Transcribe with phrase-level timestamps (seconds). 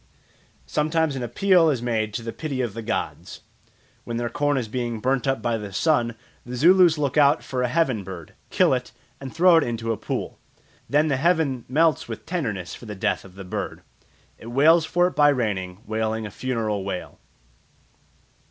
[0.65, 3.41] Sometimes an appeal is made to the pity of the gods.
[4.03, 7.61] When their corn is being burnt up by the sun, the Zulus look out for
[7.61, 10.39] a "heaven bird," kill it, and throw it into a pool.
[10.89, 13.83] Then the heaven melts with tenderness for the death of the bird;
[14.39, 17.19] "it wails for it by raining, wailing a funeral wail."